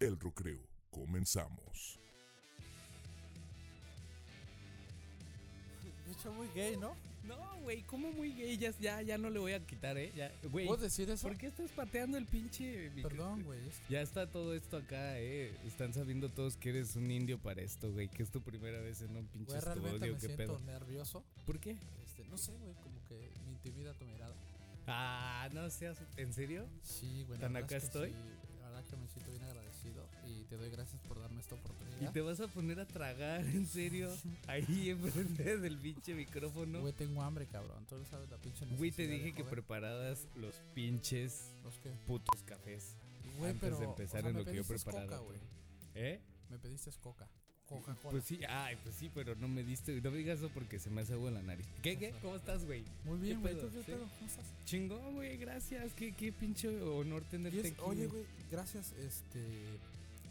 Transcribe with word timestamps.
El 0.00 0.18
recreo. 0.18 0.60
Comenzamos. 0.90 1.98
Escucha 6.08 6.30
muy 6.30 6.48
gay, 6.54 6.76
¿no? 6.76 6.94
No, 7.24 7.36
güey, 7.62 7.82
¿cómo 7.82 8.10
muy 8.12 8.32
gay? 8.32 8.56
Ya, 8.56 8.72
ya, 8.80 9.02
ya 9.02 9.18
no 9.18 9.28
le 9.30 9.38
voy 9.38 9.52
a 9.52 9.60
quitar, 9.64 9.96
¿eh? 9.98 10.10
Ya, 10.16 10.32
güey. 10.50 10.66
¿Puedes 10.66 10.82
decir 10.82 11.08
eso? 11.10 11.28
¿Por 11.28 11.36
qué 11.36 11.46
estás 11.48 11.70
pateando 11.70 12.16
el 12.16 12.24
pinche 12.26 12.90
micro- 12.90 13.10
Perdón, 13.10 13.42
güey. 13.44 13.60
Ya 13.90 14.00
está 14.00 14.26
todo 14.26 14.54
esto 14.54 14.78
acá, 14.78 15.18
¿eh? 15.20 15.52
Están 15.66 15.92
sabiendo 15.92 16.30
todos 16.30 16.56
que 16.56 16.70
eres 16.70 16.96
un 16.96 17.10
indio 17.10 17.38
para 17.38 17.60
esto, 17.62 17.92
güey. 17.92 18.08
Que 18.08 18.22
es 18.22 18.30
tu 18.30 18.40
primera 18.40 18.80
vez 18.80 19.02
en 19.02 19.14
un 19.16 19.26
pinche 19.26 19.52
Güey, 19.52 19.60
realmente 19.60 19.96
estudio, 19.96 20.12
me 20.14 20.18
¿qué 20.18 20.26
siento 20.26 20.56
pedo? 20.56 20.60
nervioso. 20.66 21.24
¿Por 21.46 21.60
qué? 21.60 21.76
Este, 22.04 22.24
no 22.24 22.38
sé, 22.38 22.56
güey, 22.56 22.74
como 22.76 23.04
que 23.06 23.30
me 23.44 23.52
intimida 23.52 23.92
tu 23.94 24.06
mirada. 24.06 24.34
Ah, 24.86 25.48
no 25.52 25.68
seas. 25.70 25.98
¿En 26.16 26.32
serio? 26.32 26.66
Sí, 26.82 27.24
güey. 27.28 27.38
¿Tan 27.38 27.54
acá 27.54 27.76
es 27.76 27.82
que 27.82 27.86
estoy? 27.86 28.10
sí, 28.10 28.16
verdad 28.80 28.90
que 28.90 28.96
me 28.96 29.08
siento 29.08 29.30
bien 29.30 29.42
agradecido 29.44 30.06
y 30.26 30.44
te 30.44 30.56
doy 30.56 30.70
gracias 30.70 31.00
por 31.02 31.20
darme 31.20 31.40
esta 31.40 31.54
¿Y 31.54 31.58
oportunidad. 31.58 32.12
te 32.12 32.20
vas 32.20 32.40
a 32.40 32.48
poner 32.48 32.80
a 32.80 32.86
tragar, 32.86 33.40
en 33.44 33.66
serio? 33.66 34.10
Ahí 34.46 34.90
enfrente 34.90 35.58
del 35.58 35.78
pinche 35.78 36.14
micrófono. 36.14 36.80
Güey, 36.80 36.92
tengo 36.92 37.22
hambre, 37.22 37.46
cabrón. 37.46 37.84
Tú 37.88 37.96
no 37.96 38.04
sabes 38.04 38.28
la 38.30 38.36
pinche 38.38 38.64
Güey, 38.66 38.90
te 38.90 39.06
dije 39.06 39.32
que 39.32 39.42
joder. 39.42 39.50
prepararas 39.50 40.26
los 40.36 40.54
pinches 40.74 41.54
Los 41.64 41.74
putos 42.06 42.42
cafés. 42.44 42.96
Güey, 43.38 43.50
Antes 43.52 43.60
pero. 43.70 43.78
de 43.78 43.84
empezar 43.86 44.20
o 44.20 44.22
sea, 44.22 44.30
en 44.30 44.36
lo 44.36 44.44
que 44.44 44.54
yo 44.56 44.64
pediste 44.64 44.90
preparara. 44.90 45.18
Coca. 45.18 45.38
¿Eh? 45.94 46.20
Me 46.48 46.58
pediste 46.58 46.90
coca. 47.00 47.28
Coca-Cola. 47.70 48.10
Pues 48.10 48.24
sí, 48.24 48.38
ay, 48.46 48.76
pues 48.82 48.94
sí, 48.96 49.10
pero 49.14 49.34
no 49.36 49.48
me 49.48 49.62
diste. 49.62 49.98
No 50.02 50.10
me 50.10 50.18
digas 50.18 50.38
eso 50.40 50.50
porque 50.52 50.78
se 50.78 50.90
me 50.90 51.00
hace 51.00 51.14
agua 51.14 51.28
en 51.28 51.34
la 51.36 51.42
nariz. 51.42 51.66
¿Qué, 51.82 51.96
qué? 51.96 52.12
¿Cómo 52.20 52.36
estás, 52.36 52.66
güey? 52.66 52.84
Muy 53.04 53.18
bien, 53.18 53.40
¿qué 53.42 53.54
güey. 53.54 53.70
¿Cómo 53.70 54.26
estás? 54.26 54.44
Chingón, 54.66 55.14
güey, 55.14 55.36
gracias. 55.38 55.92
Qué, 55.94 56.12
qué 56.12 56.32
pinche 56.32 56.68
honor 56.82 57.22
tenerte 57.30 57.60
es- 57.60 57.72
aquí. 57.72 57.80
oye, 57.82 58.06
güey, 58.08 58.24
gracias, 58.50 58.92
este. 58.92 59.40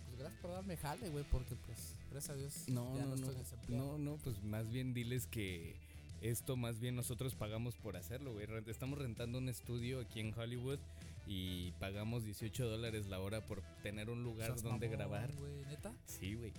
Pues 0.08 0.20
gracias 0.20 0.42
por 0.42 0.52
darme 0.52 0.78
jale, 0.78 1.10
güey, 1.10 1.24
porque 1.32 1.56
pues, 1.66 1.96
gracias 2.12 2.36
a 2.36 2.38
Dios. 2.40 2.64
No, 2.68 2.96
ya 2.98 3.06
no, 3.06 3.16
no, 3.16 3.32
no. 3.32 3.32
estoy. 3.32 3.76
No, 3.76 3.98
no, 3.98 4.18
pues 4.18 4.44
más 4.44 4.70
bien 4.70 4.94
diles 4.94 5.26
que 5.28 5.76
esto 6.22 6.58
más 6.58 6.80
bien 6.80 6.96
nosotros 6.98 7.34
pagamos 7.36 7.76
por 7.78 7.96
hacerlo, 7.96 8.34
güey. 8.34 8.46
Estamos 8.68 9.00
rentando 9.00 9.38
un 9.38 9.48
estudio 9.48 10.02
aquí 10.02 10.20
en 10.20 10.38
Hollywood 10.38 10.80
y 11.26 11.72
pagamos 11.80 12.26
18 12.26 12.68
dólares 12.68 13.08
la 13.08 13.20
hora 13.20 13.46
por 13.46 13.62
tener 13.84 14.10
un 14.10 14.24
lugar 14.24 14.56
donde 14.62 14.88
mamón, 14.88 14.98
grabar. 14.98 15.32
güey, 15.36 15.64
¿neta? 15.68 15.94
Sí, 16.06 16.34
güey. 16.36 16.52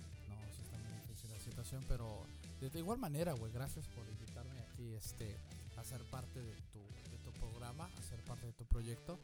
Pero 1.87 2.25
de, 2.59 2.69
de 2.69 2.79
igual 2.79 2.97
manera, 2.99 3.33
güey, 3.33 3.51
gracias 3.51 3.87
por 3.89 4.07
invitarme 4.07 4.59
aquí 4.61 4.93
este, 4.93 5.37
a 5.77 5.83
ser 5.83 6.03
parte 6.05 6.41
de 6.41 6.53
tu, 6.71 6.79
de 7.11 7.17
tu 7.23 7.31
programa, 7.39 7.85
a 7.97 8.01
ser 8.01 8.19
parte 8.21 8.45
de 8.47 8.53
tu 8.53 8.65
proyecto. 8.65 9.19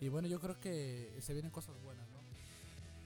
Y 0.00 0.08
bueno, 0.08 0.28
yo 0.28 0.40
creo 0.40 0.58
que 0.60 1.16
se 1.20 1.32
vienen 1.32 1.50
cosas 1.50 1.80
buenas, 1.82 2.08
¿no? 2.10 2.20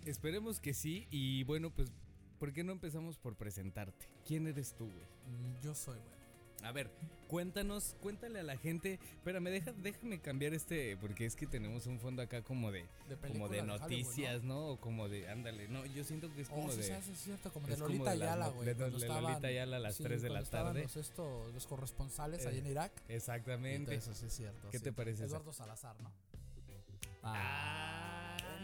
Esperemos 0.04 0.60
que 0.60 0.74
sí. 0.74 1.06
Y 1.10 1.42
bueno, 1.44 1.70
pues, 1.70 1.90
¿por 2.38 2.52
qué 2.52 2.62
no 2.62 2.72
empezamos 2.72 3.18
por 3.18 3.36
presentarte? 3.36 4.06
¿Quién 4.26 4.46
eres 4.46 4.74
tú, 4.74 4.84
güey? 4.84 5.06
Mm, 5.26 5.60
Yo 5.62 5.74
soy, 5.74 5.98
güey. 5.98 6.23
A 6.64 6.72
ver, 6.72 6.90
cuéntanos, 7.28 7.94
cuéntale 8.00 8.40
a 8.40 8.42
la 8.42 8.56
gente. 8.56 8.98
Espérame, 9.16 9.44
deja, 9.50 9.72
déjame 9.72 10.18
cambiar 10.20 10.54
este, 10.54 10.96
porque 10.96 11.26
es 11.26 11.36
que 11.36 11.46
tenemos 11.46 11.86
un 11.86 12.00
fondo 12.00 12.22
acá 12.22 12.42
como 12.42 12.72
de, 12.72 12.86
De 13.08 13.16
como 13.28 13.48
de 13.50 13.60
Hollywood, 13.60 13.80
noticias, 13.80 14.42
¿no? 14.44 14.68
O 14.68 14.76
como 14.80 15.08
de, 15.08 15.28
ándale, 15.28 15.68
no, 15.68 15.84
yo 15.86 16.04
siento 16.04 16.32
que 16.34 16.40
es 16.40 16.48
como 16.48 16.66
Oh, 16.68 16.70
sí, 16.70 16.78
de. 16.78 16.82
sí, 16.84 16.92
es 17.12 17.20
cierto, 17.20 17.52
como 17.52 17.66
de 17.66 17.76
Lolita 17.76 18.04
de 18.16 18.22
Ayala, 18.24 18.48
güey. 18.48 18.66
de 18.66 18.74
Lolita 18.90 19.46
Ayala 19.46 19.76
a 19.76 19.80
las 19.80 19.94
sí, 19.96 20.02
3 20.04 20.22
de 20.22 20.30
la 20.30 20.42
tarde. 20.42 20.82
Los, 20.84 20.96
esto, 20.96 21.50
los 21.52 21.66
corresponsales 21.66 22.44
Eh, 22.44 22.48
allá 22.48 22.58
en 22.58 22.66
Irak. 22.66 22.92
Exactamente. 23.08 23.94
Eso 23.94 24.14
sí 24.14 24.26
es 24.26 24.32
cierto. 24.32 24.70
¿Qué 24.70 24.78
sí. 24.78 24.84
te 24.84 24.92
parece? 24.92 25.24
Eduardo 25.24 25.52
Salazar, 25.52 26.00
¿no? 26.00 26.10
Ah, 27.22 28.00
Eh, 28.02 28.03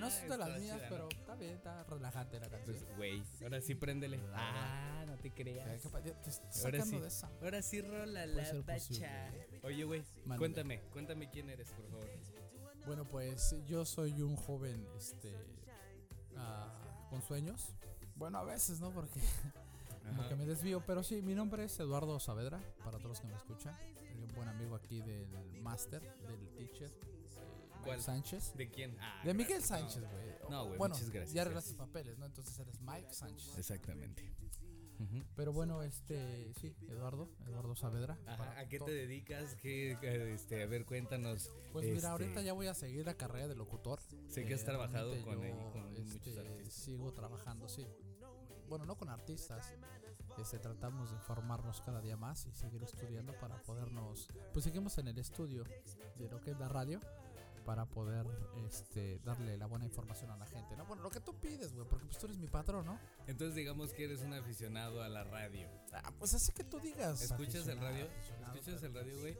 no 0.00 0.06
es 0.08 0.28
de 0.28 0.38
las 0.38 0.60
mías, 0.60 0.80
pero 0.88 1.08
está 1.08 1.34
bien, 1.36 1.50
está 1.52 1.84
relajante 1.84 2.40
la 2.40 2.48
canción. 2.48 2.76
Pues, 2.78 2.96
güey, 2.96 3.22
ahora 3.42 3.60
sí 3.60 3.74
préndele. 3.74 4.20
Ah, 4.34 5.04
no 5.06 5.16
te 5.18 5.30
creas. 5.32 5.80
¿qué 5.82 5.88
pa- 5.88 6.00
te 6.02 6.10
estoy 6.30 6.64
Ahora 6.64 6.84
sí. 6.84 6.98
de 6.98 7.06
esa. 7.08 7.30
Ahora 7.42 7.62
sí 7.62 7.80
rola 7.82 8.26
la 8.26 8.52
bacha. 8.66 9.32
Oye, 9.62 9.84
güey, 9.84 10.02
cuéntame, 10.38 10.80
cuéntame 10.92 11.30
quién 11.30 11.50
eres, 11.50 11.70
por 11.70 11.86
favor. 11.88 12.08
Bueno, 12.86 13.04
pues 13.04 13.54
yo 13.66 13.84
soy 13.84 14.22
un 14.22 14.36
joven, 14.36 14.86
este, 14.96 15.32
ah, 16.36 17.06
con 17.10 17.22
sueños. 17.22 17.68
Bueno, 18.16 18.38
a 18.38 18.44
veces, 18.44 18.80
¿no? 18.80 18.90
Porque 18.92 19.20
como 20.08 20.22
Ajá. 20.22 20.28
que 20.30 20.36
me 20.36 20.46
desvío, 20.46 20.82
pero 20.86 21.02
sí, 21.02 21.22
mi 21.22 21.34
nombre 21.34 21.64
es 21.64 21.78
Eduardo 21.78 22.18
Saavedra, 22.18 22.58
para 22.84 22.98
todos 22.98 23.10
los 23.10 23.20
que 23.20 23.28
me 23.28 23.34
escuchan. 23.36 23.74
Soy 24.12 24.22
un 24.22 24.34
buen 24.34 24.48
amigo 24.48 24.74
aquí 24.74 25.00
del 25.02 25.26
máster, 25.62 26.02
del 26.26 26.48
teacher, 26.56 26.90
¿Cuál? 27.84 28.00
Sánchez. 28.00 28.54
¿De 28.56 28.70
quién? 28.70 28.96
Ah, 29.00 29.22
De 29.24 29.34
Miguel 29.34 29.58
gracias. 29.58 29.80
Sánchez, 29.80 30.10
güey. 30.10 30.50
No, 30.50 30.66
güey, 30.66 30.78
Bueno, 30.78 30.94
muchas 30.94 31.10
gracias, 31.10 31.34
ya 31.34 31.42
arreglaste 31.42 31.74
papeles, 31.74 32.18
¿no? 32.18 32.26
Entonces 32.26 32.58
eres 32.58 32.80
Mike 32.80 33.12
Sánchez. 33.12 33.58
Exactamente. 33.58 34.30
Pero 35.34 35.52
bueno, 35.52 35.82
este, 35.82 36.52
sí, 36.60 36.76
Eduardo, 36.88 37.30
Eduardo 37.46 37.74
Saavedra. 37.74 38.18
Ajá, 38.26 38.58
¿A 38.58 38.68
qué 38.68 38.78
te 38.78 38.90
dedicas? 38.90 39.56
¿Qué, 39.56 39.92
eh, 40.02 40.34
este, 40.34 40.62
a 40.62 40.66
ver, 40.66 40.84
cuéntanos. 40.84 41.50
Pues 41.72 41.86
este, 41.86 41.96
mira, 41.96 42.10
ahorita 42.12 42.42
ya 42.42 42.52
voy 42.52 42.66
a 42.66 42.74
seguir 42.74 43.06
la 43.06 43.14
carrera 43.14 43.48
de 43.48 43.54
locutor. 43.54 44.00
Sé 44.28 44.44
que 44.44 44.54
has 44.54 44.64
trabajado 44.64 45.12
realmente 45.12 45.24
con, 45.24 45.42
ahí, 45.42 45.72
con 45.72 45.92
muchos 45.94 46.26
este, 46.26 46.40
artistas. 46.40 46.74
Sigo 46.74 47.12
trabajando, 47.12 47.68
sí. 47.68 47.86
Bueno, 48.68 48.84
no 48.84 48.96
con 48.96 49.08
artistas. 49.08 49.72
Este, 50.38 50.58
tratamos 50.58 51.10
de 51.10 51.16
informarnos 51.16 51.80
cada 51.80 52.00
día 52.00 52.16
más 52.16 52.46
y 52.46 52.52
seguir 52.52 52.82
estudiando 52.82 53.32
para 53.40 53.60
podernos. 53.62 54.28
Pues 54.52 54.64
seguimos 54.64 54.96
en 54.98 55.08
el 55.08 55.18
estudio 55.18 55.64
de 56.16 56.28
lo 56.28 56.40
que 56.40 56.50
es 56.50 56.58
la 56.58 56.68
radio 56.68 57.00
para 57.70 57.86
poder 57.86 58.26
este, 58.66 59.20
darle 59.20 59.56
la 59.56 59.66
buena 59.66 59.84
información 59.84 60.28
a 60.32 60.36
la 60.36 60.44
gente. 60.46 60.76
¿no? 60.76 60.84
Bueno, 60.86 61.04
lo 61.04 61.08
que 61.10 61.20
tú 61.20 61.32
pides, 61.38 61.72
güey, 61.72 61.86
porque 61.88 62.04
pues 62.04 62.18
tú 62.18 62.26
eres 62.26 62.36
mi 62.36 62.48
patrón, 62.48 62.84
¿no? 62.84 62.98
Entonces 63.28 63.54
digamos 63.54 63.92
que 63.92 64.06
eres 64.06 64.22
un 64.22 64.32
aficionado 64.32 65.04
a 65.04 65.08
la 65.08 65.22
radio. 65.22 65.68
Ah, 65.92 66.12
pues 66.18 66.34
así 66.34 66.50
que 66.50 66.64
tú 66.64 66.80
digas. 66.80 67.22
¿Escuchas 67.22 67.68
el 67.68 67.78
radio? 67.78 68.08
¿Escuchas 68.52 68.82
el 68.82 68.92
radio, 68.92 69.20
güey? 69.20 69.36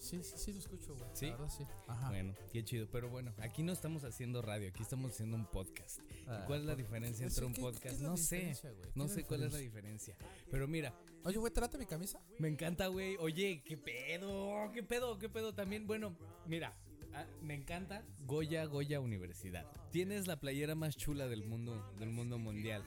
Sí, 0.00 0.20
sí, 0.24 0.32
sí 0.36 0.52
lo 0.52 0.58
escucho, 0.58 0.96
güey. 0.96 1.10
¿Sí? 1.14 1.26
La 1.26 1.36
verdad, 1.36 1.48
sí. 1.56 1.64
Ajá. 1.86 2.08
Bueno, 2.08 2.34
qué 2.52 2.64
chido. 2.64 2.88
Pero 2.90 3.08
bueno, 3.08 3.32
aquí 3.38 3.62
no 3.62 3.70
estamos 3.70 4.02
haciendo 4.02 4.42
radio, 4.42 4.68
aquí 4.70 4.82
estamos 4.82 5.12
haciendo 5.12 5.36
un 5.36 5.46
podcast. 5.46 6.00
¿Y 6.10 6.24
Ah, 6.26 6.42
cuál 6.48 6.60
es 6.62 6.66
la 6.66 6.74
diferencia 6.74 7.24
entre 7.24 7.44
un 7.44 7.52
¿qué- 7.52 7.60
qué 7.60 7.70
podcast? 7.70 8.00
No 8.00 8.16
sé. 8.16 8.52
No 8.96 9.04
¿Qué 9.04 9.10
es 9.10 9.14
sé 9.14 9.24
cuál 9.26 9.44
es 9.44 9.52
la 9.52 9.58
diferencia? 9.58 10.16
Pero 10.50 10.66
mira, 10.66 10.92
Oye, 11.22 11.36
güey, 11.38 11.52
¿te 11.52 11.60
late 11.60 11.78
mi 11.78 11.86
camisa? 11.86 12.18
me 12.40 12.48
encanta, 12.48 12.88
güey. 12.88 13.16
Oye, 13.20 13.62
qué 13.64 13.76
pedo, 13.76 14.72
qué 14.72 14.82
pedo, 14.82 15.18
qué 15.18 15.28
pedo. 15.28 15.54
También, 15.54 15.86
bueno, 15.86 16.16
mira, 16.46 16.74
ah, 17.14 17.26
me 17.42 17.54
encanta 17.54 18.04
Goya, 18.26 18.64
Goya 18.64 19.00
Universidad. 19.00 19.66
Tienes 19.90 20.26
la 20.26 20.38
playera 20.38 20.74
más 20.74 20.96
chula 20.96 21.26
del 21.28 21.44
mundo, 21.44 21.92
del 21.98 22.10
mundo 22.10 22.38
mundial. 22.38 22.82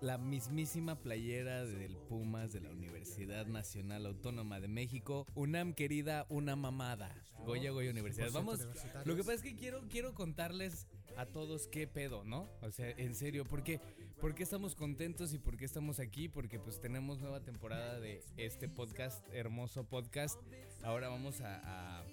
La 0.00 0.16
mismísima 0.16 0.96
playera 0.96 1.64
del 1.64 1.96
Pumas 1.96 2.52
de 2.52 2.60
la 2.60 2.70
Universidad 2.70 3.46
Nacional 3.46 4.06
Autónoma 4.06 4.60
de 4.60 4.68
México. 4.68 5.26
UNAM 5.34 5.72
querida, 5.72 6.26
una 6.28 6.54
mamada. 6.54 7.12
Goya, 7.44 7.70
Goya 7.70 7.90
Universidad. 7.90 8.28
100% 8.28 8.32
Vamos. 8.32 8.68
Lo 9.04 9.16
que 9.16 9.22
pasa 9.22 9.34
es 9.34 9.42
que 9.42 9.56
quiero, 9.56 9.82
quiero 9.88 10.14
contarles 10.14 10.86
a 11.16 11.26
todos 11.26 11.66
qué 11.66 11.88
pedo, 11.88 12.22
¿no? 12.24 12.48
O 12.62 12.70
sea, 12.70 12.90
en 12.90 13.14
serio, 13.16 13.44
¿por 13.44 13.64
qué, 13.64 13.80
¿por 14.20 14.36
qué 14.36 14.44
estamos 14.44 14.76
contentos 14.76 15.34
y 15.34 15.38
por 15.38 15.56
qué 15.56 15.64
estamos 15.64 15.98
aquí? 15.98 16.28
Porque 16.28 16.60
pues 16.60 16.80
tenemos 16.80 17.18
nueva 17.18 17.40
temporada 17.40 17.98
de 17.98 18.22
este 18.36 18.68
podcast, 18.68 19.24
hermoso 19.32 19.84
podcast. 19.84 20.38
Ahora 20.84 21.08
vamos 21.08 21.40
a, 21.40 21.60
a, 21.64 22.04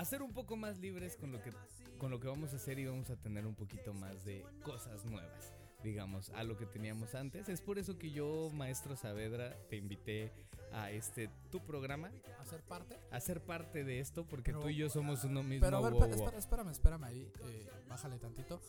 a 0.00 0.04
ser 0.04 0.22
un 0.22 0.32
poco 0.32 0.56
más 0.56 0.78
libres 0.78 1.16
con 1.16 1.32
lo 1.32 1.40
que 1.42 1.52
con 1.98 2.10
lo 2.10 2.18
que 2.18 2.28
vamos 2.28 2.52
a 2.54 2.56
hacer 2.56 2.78
y 2.78 2.86
vamos 2.86 3.10
a 3.10 3.16
tener 3.16 3.46
un 3.46 3.54
poquito 3.54 3.92
más 3.92 4.24
de 4.24 4.42
cosas 4.62 5.04
nuevas, 5.04 5.52
digamos, 5.82 6.30
a 6.30 6.42
lo 6.44 6.56
que 6.56 6.64
teníamos 6.64 7.14
antes. 7.14 7.48
Es 7.50 7.60
por 7.60 7.78
eso 7.78 7.98
que 7.98 8.10
yo, 8.10 8.48
maestro 8.54 8.96
Saavedra, 8.96 9.54
te 9.68 9.76
invité 9.76 10.32
a 10.72 10.90
este 10.90 11.28
tu 11.50 11.60
programa, 11.60 12.10
¿Hacer 12.38 12.62
parte? 12.62 12.96
a 13.10 13.20
ser 13.20 13.42
parte 13.44 13.84
de 13.84 14.00
esto, 14.00 14.24
porque 14.26 14.52
Pero- 14.52 14.62
tú 14.62 14.68
y 14.70 14.76
yo 14.76 14.88
somos 14.88 15.24
uno 15.24 15.42
mismo. 15.42 15.66
Pero 15.66 15.76
a 15.76 15.80
ver, 15.82 15.92
wow, 15.92 16.08
wow. 16.08 16.28
espérame, 16.38 16.70
espérame 16.70 17.04
ahí. 17.04 17.30
eh, 17.44 17.68
bájale 17.88 18.18
tantito. 18.18 18.60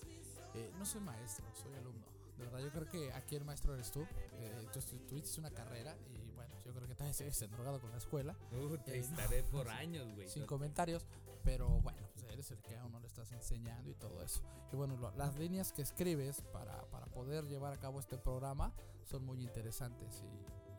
Eh, 0.53 0.69
no 0.77 0.85
soy 0.85 0.99
maestro, 0.99 1.45
soy 1.55 1.73
alumno. 1.75 2.05
De 2.37 2.43
verdad, 2.45 2.59
yo 2.59 2.71
creo 2.71 2.89
que 2.89 3.13
aquí 3.13 3.35
el 3.37 3.45
maestro 3.45 3.73
eres 3.75 3.91
tú. 3.91 4.01
Eh, 4.39 4.65
tú 4.73 4.81
tuviste 5.07 5.39
una 5.39 5.51
carrera 5.51 5.95
y 6.13 6.30
yo 6.65 6.73
creo 6.73 6.87
que 6.87 6.95
todavía 6.95 7.13
sigues 7.13 7.39
drogado 7.51 7.79
con 7.79 7.91
la 7.91 7.97
escuela. 7.97 8.35
Uh, 8.51 8.77
te 8.77 8.97
Eh, 8.97 9.01
no. 9.01 9.17
estaré 9.19 9.43
por 9.43 9.67
años, 9.69 10.13
güey. 10.15 10.29
Sin 10.29 10.45
comentarios, 10.45 11.05
pero 11.43 11.67
bueno, 11.81 11.99
pues 12.13 12.25
eres 12.31 12.51
el 12.51 12.61
que 12.61 12.77
a 12.77 12.85
uno 12.85 12.99
le 12.99 13.07
estás 13.07 13.31
enseñando 13.31 13.89
y 13.89 13.95
todo 13.95 14.21
eso. 14.23 14.41
Y 14.71 14.75
bueno, 14.75 14.95
lo- 14.97 15.11
las 15.15 15.35
líneas 15.37 15.71
que 15.73 15.81
escribes 15.81 16.41
para, 16.53 16.85
para 16.91 17.05
poder 17.07 17.45
llevar 17.45 17.73
a 17.73 17.77
cabo 17.79 17.99
este 17.99 18.17
programa 18.17 18.73
son 19.03 19.25
muy 19.25 19.41
interesantes. 19.41 20.23
Y, 20.23 20.70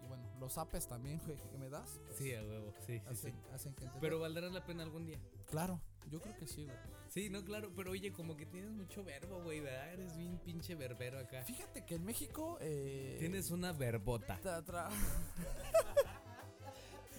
los 0.42 0.58
apes 0.58 0.86
también 0.88 1.20
güey, 1.24 1.38
que 1.38 1.56
me 1.56 1.70
das 1.70 2.00
pues, 2.06 2.18
Sí, 2.18 2.34
a 2.34 2.42
huevo, 2.42 2.72
sí, 2.86 2.98
sí, 2.98 2.98
sí. 2.98 3.08
hacen, 3.08 3.40
hacen 3.54 3.74
que 3.74 3.88
Pero 4.00 4.18
valdrá 4.18 4.48
la 4.50 4.64
pena 4.64 4.82
algún 4.82 5.06
día. 5.06 5.18
claro, 5.46 5.80
yo 6.10 6.20
creo 6.20 6.36
que 6.36 6.46
sí, 6.46 6.64
güey. 6.66 6.76
Sí, 7.08 7.28
no, 7.30 7.44
claro, 7.44 7.70
pero 7.76 7.90
oye, 7.90 8.10
como 8.12 8.36
que 8.36 8.46
tienes 8.46 8.70
mucho 8.72 9.04
verbo, 9.04 9.42
güey, 9.42 9.60
¿verdad? 9.60 9.92
Eres 9.92 10.16
bien 10.16 10.38
pinche 10.38 10.74
verbero 10.74 11.18
acá. 11.18 11.42
Fíjate 11.44 11.84
que 11.84 11.94
en 11.96 12.04
México. 12.04 12.56
Eh, 12.60 13.16
Tienes 13.18 13.50
una 13.50 13.72
verbota. 13.72 14.40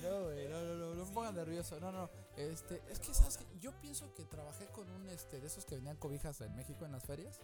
No, 0.01 0.23
güey, 0.23 0.49
no, 0.49 0.61
no, 0.61 0.75
no, 0.75 0.95
no 0.95 1.05
me 1.05 1.13
pongan 1.13 1.35
nervioso. 1.35 1.79
No, 1.79 1.89
no, 1.91 2.09
este, 2.35 2.81
es 2.91 2.99
que, 2.99 3.13
¿sabes 3.13 3.37
qué? 3.37 3.45
Yo 3.61 3.71
pienso 3.79 4.13
que 4.13 4.25
trabajé 4.25 4.65
con 4.67 4.89
un, 4.91 5.07
este, 5.07 5.39
de 5.39 5.47
esos 5.47 5.63
que 5.65 5.75
vendían 5.75 5.95
cobijas 5.95 6.41
en 6.41 6.53
México 6.55 6.83
en 6.85 6.91
las 6.91 7.05
ferias. 7.05 7.39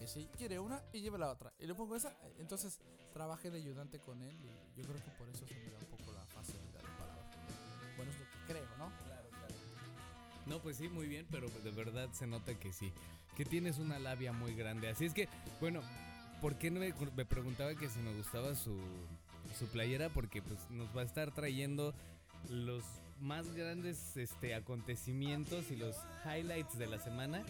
Y 0.00 0.06
sí, 0.06 0.28
quiere 0.36 0.58
una 0.58 0.82
y 0.92 1.00
lleva 1.00 1.18
la 1.18 1.30
otra. 1.30 1.52
Y 1.58 1.66
le 1.66 1.74
pongo 1.74 1.96
esa. 1.96 2.16
Entonces, 2.38 2.80
trabajé 3.12 3.50
de 3.50 3.58
ayudante 3.58 3.98
con 3.98 4.22
él 4.22 4.36
y 4.44 4.78
yo 4.78 4.84
creo 4.86 5.02
que 5.02 5.10
por 5.12 5.28
eso 5.28 5.46
se 5.46 5.54
me 5.54 5.70
da 5.70 5.78
un 5.78 5.86
poco 5.86 6.12
la 6.12 6.24
facilidad 6.26 6.82
de 6.82 6.98
palabra. 6.98 7.30
Bueno, 7.96 8.12
es 8.12 8.18
lo 8.18 8.24
que 8.26 8.52
creo, 8.52 8.76
¿no? 8.76 8.92
No, 10.46 10.60
pues 10.60 10.76
sí, 10.76 10.88
muy 10.88 11.08
bien, 11.08 11.26
pero 11.30 11.48
de 11.48 11.70
verdad 11.70 12.08
se 12.12 12.26
nota 12.26 12.54
que 12.58 12.72
sí. 12.72 12.92
Que 13.36 13.44
tienes 13.44 13.78
una 13.78 13.98
labia 13.98 14.32
muy 14.32 14.54
grande. 14.54 14.88
Así 14.88 15.06
es 15.06 15.12
que, 15.12 15.28
bueno, 15.60 15.80
¿por 16.40 16.56
qué 16.56 16.70
no 16.70 16.80
me, 16.80 16.94
me 17.16 17.24
preguntaba 17.24 17.74
que 17.74 17.88
si 17.88 17.98
me 18.00 18.14
gustaba 18.14 18.54
su, 18.54 18.78
su 19.58 19.66
playera? 19.68 20.08
Porque 20.10 20.42
pues 20.42 20.70
nos 20.70 20.94
va 20.96 21.00
a 21.00 21.04
estar 21.04 21.32
trayendo 21.32 21.94
los 22.48 22.84
más 23.20 23.50
grandes 23.54 24.16
este, 24.16 24.54
acontecimientos 24.54 25.70
y 25.70 25.76
los 25.76 25.96
highlights 26.24 26.78
de 26.78 26.86
la 26.86 26.98
semana 27.00 27.42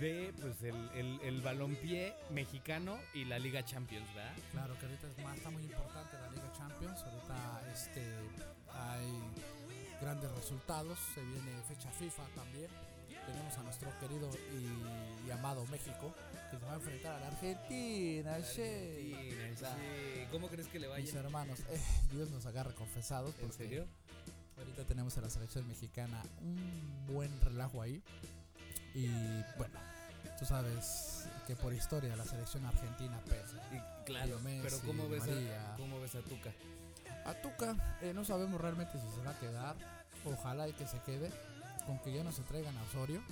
de 0.00 0.32
pues 0.40 0.62
el, 0.62 0.76
el, 0.94 1.20
el 1.22 1.40
balompié 1.40 2.14
mexicano 2.30 2.98
y 3.14 3.24
la 3.24 3.38
Liga 3.38 3.64
Champions, 3.64 4.06
¿verdad? 4.14 4.34
Claro 4.52 4.78
que 4.78 4.86
ahorita 4.86 5.06
es 5.08 5.18
más, 5.24 5.36
está 5.36 5.50
muy 5.50 5.62
importante 5.62 6.16
la 6.18 6.30
Liga 6.30 6.52
Champions. 6.56 7.00
Ahorita 7.02 7.62
este, 7.72 8.02
hay 8.72 9.12
grandes 10.00 10.30
resultados. 10.32 10.98
Se 11.14 11.22
viene 11.22 11.50
fecha 11.68 11.90
FIFA 11.90 12.24
también. 12.34 12.68
Tenemos 13.26 13.58
a 13.58 13.62
nuestro 13.64 13.90
querido 13.98 14.30
y, 14.54 15.26
y 15.26 15.30
amado 15.32 15.66
México 15.66 16.14
que 16.50 16.58
se 16.58 16.64
va 16.64 16.72
a 16.72 16.76
enfrentar 16.76 17.14
a 17.16 17.20
la 17.20 17.26
Argentina. 17.28 18.34
Argentina, 18.34 19.56
sí. 19.56 20.26
¿Cómo 20.30 20.48
crees 20.48 20.68
que 20.68 20.78
le 20.78 20.86
Mis 20.96 21.12
vaya? 21.12 21.20
hermanos, 21.26 21.58
eh, 21.70 21.80
Dios 22.12 22.30
nos 22.30 22.46
agarre 22.46 22.72
confesados. 22.74 23.34
¿En 23.40 23.52
serio? 23.52 23.86
Ahorita 24.58 24.84
tenemos 24.84 25.18
a 25.18 25.22
la 25.22 25.30
selección 25.30 25.66
mexicana 25.66 26.22
un 26.40 27.06
buen 27.12 27.40
relajo 27.40 27.82
ahí. 27.82 28.00
Y 28.96 29.44
bueno, 29.58 29.78
tú 30.38 30.46
sabes 30.46 31.28
que 31.46 31.54
por 31.54 31.74
historia 31.74 32.16
la 32.16 32.24
selección 32.24 32.64
argentina 32.64 33.20
pesa. 33.28 33.60
Y, 33.70 34.06
claro, 34.06 34.40
Messi, 34.40 34.60
pero 34.62 34.80
¿cómo 34.86 35.08
ves, 35.10 35.20
María. 35.20 35.74
a, 35.74 35.76
¿cómo 35.76 36.00
ves 36.00 36.14
a 36.14 36.22
Tuca? 36.22 36.50
A 37.26 37.34
Tuca, 37.34 37.98
eh, 38.00 38.14
no 38.14 38.24
sabemos 38.24 38.58
realmente 38.58 38.98
si 38.98 39.06
se 39.14 39.22
va 39.22 39.32
a 39.32 39.38
quedar. 39.38 39.76
Ojalá 40.24 40.66
y 40.66 40.72
que 40.72 40.86
se 40.86 40.98
quede. 41.00 41.30
Con 41.86 41.98
que 41.98 42.10
ya 42.10 42.24
no 42.24 42.32
se 42.32 42.42
traigan 42.42 42.74
a 42.78 42.82
Osorio. 42.84 43.22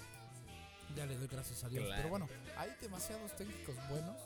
Ya 0.95 1.07
le 1.07 1.17
doy 1.17 1.29
gracias 1.29 1.65
a 1.65 1.71
Dios. 1.71 1.87
Claro. 1.87 1.97
Pero 1.97 2.09
bueno, 2.11 2.29
hay 2.59 2.71
demasiados 2.83 3.35
técnicos 3.35 3.75
buenos. 3.89 4.17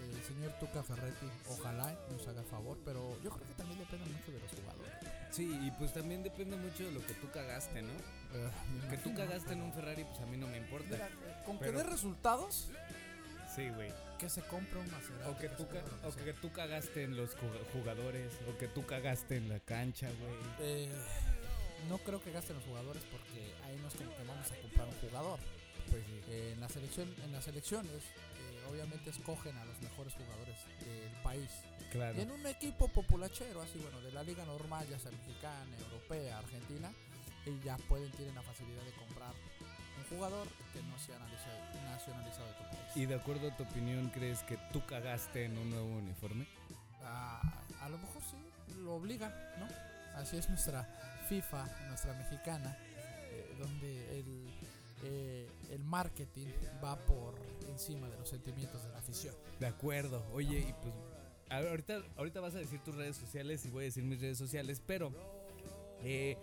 El 0.00 0.24
señor 0.24 0.52
Tuca 0.58 0.82
Ferretti, 0.82 1.26
ojalá 1.50 1.94
nos 2.10 2.26
haga 2.26 2.42
favor. 2.44 2.78
Pero 2.86 3.20
yo 3.22 3.30
creo 3.30 3.46
que 3.46 3.54
también 3.54 3.78
depende 3.80 4.06
mucho 4.06 4.32
de 4.32 4.40
los 4.40 4.50
jugadores. 4.50 5.19
Sí, 5.30 5.58
y 5.62 5.70
pues 5.72 5.92
también 5.92 6.22
depende 6.22 6.56
mucho 6.56 6.84
de 6.84 6.92
lo 6.92 7.06
que 7.06 7.14
tú 7.14 7.30
cagaste, 7.30 7.82
¿no? 7.82 7.92
Me 8.82 8.88
Que 8.88 8.96
tú 8.98 9.14
cagaste 9.14 9.52
en 9.52 9.62
un 9.62 9.72
Ferrari, 9.72 10.04
pues 10.04 10.20
a 10.20 10.26
mí 10.26 10.36
no 10.36 10.46
me 10.48 10.56
importa. 10.58 10.90
Mira, 10.90 11.08
con 11.44 11.58
Pero- 11.58 11.72
que 11.72 11.78
dé 11.78 11.84
resultados, 11.84 12.68
Sí, 13.54 13.68
güey. 13.70 13.92
que 14.18 14.28
se 14.28 14.42
compre 14.42 14.78
un 14.78 14.90
Maserati. 14.90 15.30
O 15.30 15.36
que, 15.38 15.48
se 15.48 15.54
tú, 15.56 15.68
ca- 15.68 16.08
o 16.08 16.12
que 16.24 16.32
tú 16.34 16.52
cagaste 16.52 17.04
en 17.04 17.16
los 17.16 17.36
ju- 17.36 17.64
jugadores, 17.72 18.32
o 18.48 18.58
que 18.58 18.68
tú 18.68 18.84
cagaste 18.86 19.36
en 19.36 19.48
la 19.48 19.60
cancha, 19.60 20.08
güey. 20.20 20.34
Eh, 20.60 20.92
no 21.88 21.98
creo 21.98 22.22
que 22.22 22.30
gasten 22.32 22.56
los 22.56 22.64
jugadores 22.64 23.02
porque 23.10 23.52
ahí 23.64 23.76
no 23.80 23.88
es 23.88 23.94
como 23.94 24.10
que 24.16 24.22
vamos 24.24 24.50
a 24.50 24.56
comprar 24.56 24.88
un 24.88 24.94
jugador. 25.08 25.38
Pues 25.90 26.04
sí. 26.06 26.20
Eh, 26.28 26.52
en, 26.54 26.60
la 26.60 26.68
selección, 26.68 27.12
en 27.24 27.32
las 27.32 27.44
selecciones, 27.44 27.90
eh, 27.94 28.49
obviamente 28.70 29.10
escogen 29.10 29.56
a 29.56 29.64
los 29.64 29.80
mejores 29.80 30.14
jugadores 30.14 30.56
del 30.80 31.22
país. 31.22 31.50
Claro. 31.90 32.18
Y 32.18 32.22
en 32.22 32.30
un 32.30 32.46
equipo 32.46 32.88
populachero, 32.88 33.60
así 33.62 33.78
bueno, 33.78 34.00
de 34.00 34.12
la 34.12 34.22
liga 34.22 34.44
normal, 34.44 34.86
ya 34.88 34.98
sea 34.98 35.10
mexicana, 35.10 35.76
europea, 35.78 36.38
argentina, 36.38 36.90
y 37.46 37.58
ya 37.64 37.76
pueden, 37.88 38.10
tienen 38.12 38.34
la 38.34 38.42
facilidad 38.42 38.82
de 38.82 38.92
comprar 38.92 39.32
un 39.98 40.16
jugador 40.16 40.46
que 40.72 40.82
no 40.82 40.98
sea 40.98 41.18
nacionalizado, 41.18 42.46
de 42.46 42.54
tu 42.54 42.62
país. 42.64 42.96
Y 42.96 43.06
de 43.06 43.14
acuerdo 43.14 43.48
a 43.48 43.56
tu 43.56 43.64
opinión, 43.64 44.10
¿crees 44.10 44.42
que 44.44 44.56
tú 44.72 44.84
cagaste 44.86 45.44
en 45.44 45.58
un 45.58 45.70
nuevo 45.70 45.88
uniforme? 45.88 46.46
a, 47.02 47.40
a 47.80 47.88
lo 47.88 47.98
mejor 47.98 48.22
sí, 48.22 48.36
lo 48.82 48.94
obligan, 48.94 49.32
¿no? 49.58 49.66
Así 50.20 50.36
es 50.36 50.48
nuestra 50.48 50.86
FIFA, 51.28 51.66
nuestra 51.88 52.12
mexicana, 52.14 52.76
eh, 53.30 53.56
donde 53.58 54.18
el, 54.18 54.50
eh, 55.04 55.48
el 55.70 55.84
marketing 55.84 56.46
va 56.82 56.96
por 57.06 57.34
encima 57.68 58.08
de 58.08 58.18
los 58.18 58.28
sentimientos 58.28 58.82
de 58.82 58.90
la 58.90 58.98
afición. 58.98 59.34
De 59.58 59.66
acuerdo. 59.66 60.24
Oye, 60.32 60.58
y 60.58 60.72
pues 60.82 60.94
ahorita, 61.50 62.02
ahorita 62.16 62.40
vas 62.40 62.54
a 62.54 62.58
decir 62.58 62.80
tus 62.80 62.94
redes 62.94 63.16
sociales 63.16 63.64
y 63.64 63.70
voy 63.70 63.82
a 63.82 63.86
decir 63.86 64.04
mis 64.04 64.20
redes 64.20 64.38
sociales, 64.38 64.82
pero 64.84 65.12
eh, 66.02 66.36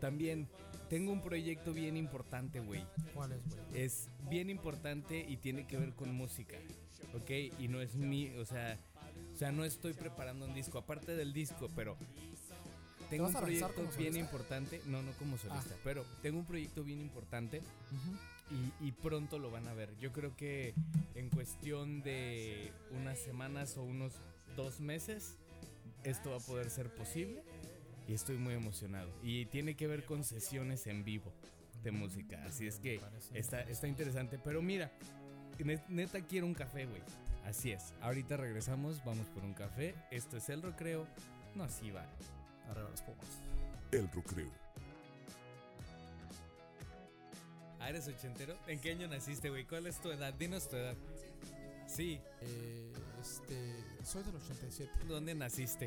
también 0.00 0.48
tengo 0.88 1.12
un 1.12 1.20
proyecto 1.20 1.72
bien 1.72 1.96
importante, 1.96 2.60
güey. 2.60 2.84
¿Cuál 3.14 3.32
es, 3.32 3.42
güey? 3.46 3.82
Es 3.82 4.08
bien 4.28 4.50
importante 4.50 5.24
y 5.26 5.36
tiene 5.36 5.66
que 5.66 5.76
ver 5.76 5.94
con 5.94 6.14
música, 6.14 6.56
¿ok? 7.14 7.30
Y 7.58 7.68
no 7.68 7.80
es 7.80 7.94
mi, 7.94 8.30
o 8.36 8.44
sea, 8.44 8.78
o 9.32 9.36
sea, 9.36 9.52
no 9.52 9.64
estoy 9.64 9.92
preparando 9.92 10.46
un 10.46 10.54
disco, 10.54 10.78
aparte 10.78 11.14
del 11.14 11.32
disco, 11.32 11.68
pero 11.76 11.96
tengo 13.10 13.26
un 13.28 13.32
proyecto 13.34 13.88
bien 13.98 14.16
importante, 14.16 14.80
no, 14.86 15.02
no 15.02 15.12
como 15.12 15.36
solista, 15.38 15.74
Ah. 15.74 15.80
pero 15.84 16.04
tengo 16.22 16.38
un 16.38 16.44
proyecto 16.44 16.84
bien 16.84 17.00
importante 17.00 17.58
Ujú. 17.58 18.54
y, 18.82 18.88
y 18.88 18.92
pronto 18.92 19.38
lo 19.38 19.50
van 19.50 19.66
a 19.68 19.74
ver. 19.74 19.90
Yo 19.98 20.12
creo 20.12 20.36
que 20.36 20.74
en 21.14 21.28
cuestión 21.30 22.02
de 22.02 22.72
unas 22.90 23.18
semanas 23.18 23.76
o 23.76 23.82
unos 23.82 24.12
dos 24.56 24.80
meses, 24.80 25.36
esto 26.04 26.30
va 26.30 26.36
a 26.36 26.40
poder 26.40 26.70
ser 26.70 26.94
posible 26.94 27.42
y 28.06 28.14
estoy 28.14 28.36
muy 28.36 28.54
emocionado. 28.54 29.10
Y 29.22 29.46
tiene 29.46 29.74
que 29.76 29.86
ver 29.86 30.04
con 30.04 30.24
sesiones 30.24 30.86
en 30.86 31.04
vivo 31.04 31.32
de 31.82 31.90
música, 31.92 32.42
así 32.44 32.66
es 32.66 32.78
que 32.80 33.00
está, 33.34 33.60
está 33.62 33.86
interesante. 33.86 34.38
Pero 34.42 34.62
mira, 34.62 34.90
ne- 35.58 35.82
neta 35.88 36.20
quiero 36.22 36.46
un 36.46 36.54
café, 36.54 36.86
güey. 36.86 37.02
Así 37.44 37.70
es. 37.72 37.94
Ahorita 38.02 38.36
regresamos, 38.36 39.02
vamos 39.04 39.26
por 39.28 39.42
un 39.44 39.54
café. 39.54 39.94
Esto 40.10 40.36
es 40.36 40.48
el 40.50 40.60
recreo. 40.62 41.06
No, 41.54 41.64
así 41.64 41.90
va. 41.90 42.04
Arriba 42.70 42.88
los 42.90 43.00
Pumas. 43.02 43.26
El 43.92 44.10
recreo. 44.10 44.50
Ah, 47.80 47.90
¿eres 47.90 48.08
ochentero? 48.08 48.56
¿En 48.66 48.80
qué 48.80 48.90
año 48.92 49.06
naciste, 49.08 49.50
güey? 49.50 49.64
¿Cuál 49.64 49.86
es 49.86 50.00
tu 50.00 50.10
edad? 50.10 50.34
Dinos 50.34 50.68
tu 50.68 50.76
edad. 50.76 50.94
Sí, 51.86 52.20
Eh, 52.42 52.92
este, 53.20 53.84
soy 54.04 54.22
del 54.24 54.36
87. 54.36 54.90
¿dónde 55.08 55.34
naciste? 55.34 55.86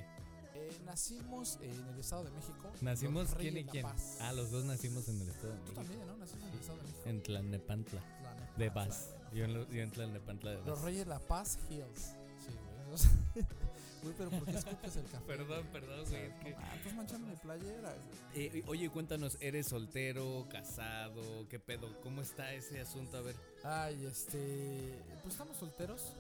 Eh, 0.55 0.77
nacimos 0.85 1.57
en 1.61 1.71
el 1.89 1.99
Estado 1.99 2.23
de 2.23 2.31
México. 2.31 2.71
¿Nacimos 2.81 3.29
los 3.29 3.35
quién 3.35 3.57
y 3.57 3.63
quién? 3.65 3.83
Paz. 3.83 4.17
Ah, 4.21 4.33
los 4.33 4.51
dos 4.51 4.65
nacimos 4.65 5.07
en 5.09 5.21
el 5.21 5.29
Estado 5.29 5.49
de 5.53 5.59
Tú 5.59 5.63
México. 5.63 5.81
también, 5.81 6.07
¿no? 6.07 6.17
Nacimos 6.17 6.43
en 6.47 6.53
el 6.53 6.59
Estado 6.59 6.77
de 6.77 6.83
México. 6.83 7.01
En 7.05 7.23
Tlalnepantla, 7.23 8.01
La 8.23 8.33
neta, 8.35 8.53
de 8.57 8.69
Vaz. 8.69 9.09
bueno. 9.09 9.31
Yo 9.33 9.45
en, 9.45 9.53
lo- 9.53 9.69
yo 9.69 9.81
en 9.81 9.91
Tlalnepantla 9.91 10.51
de 10.51 10.57
Los 10.57 10.65
Vaz. 10.67 10.81
Reyes 10.81 11.07
La 11.07 11.19
Paz 11.19 11.59
Hills. 11.69 12.15
Sí, 12.45 12.53
güey. 12.87 13.45
Güey, 14.03 14.15
pero 14.17 14.29
¿por 14.31 14.45
qué 14.45 14.51
escupes 14.57 14.95
el 14.95 15.03
café? 15.05 15.25
Perdón, 15.27 15.65
perdón, 15.71 16.05
güey, 16.09 16.21
es 16.25 16.33
que- 16.43 16.55
ah, 16.57 16.75
estás 16.75 16.93
manchando 16.95 17.27
mi 17.27 17.35
playera. 17.35 17.95
Eh, 18.33 18.63
oye, 18.67 18.89
cuéntanos, 18.89 19.37
¿eres 19.41 19.67
soltero, 19.67 20.47
casado? 20.49 21.47
¿Qué 21.49 21.59
pedo? 21.59 21.99
¿Cómo 22.01 22.21
está 22.21 22.51
ese 22.53 22.79
asunto? 22.81 23.17
A 23.17 23.21
ver. 23.21 23.35
Ay, 23.63 24.05
este. 24.05 24.95
Pues 25.21 25.33
estamos 25.35 25.55
solteros, 25.57 26.13